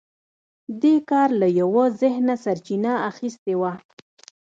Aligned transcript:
دې 0.81 0.95
کار 1.09 1.29
له 1.41 1.47
یوه 1.61 1.83
ذهنه 2.01 2.35
سرچینه 2.43 2.93
اخیستې 3.09 3.53
وه 3.61 3.73